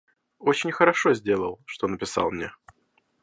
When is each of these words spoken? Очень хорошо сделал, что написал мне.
Очень 0.39 0.71
хорошо 0.71 1.13
сделал, 1.13 1.59
что 1.67 1.87
написал 1.87 2.31
мне. 2.31 2.51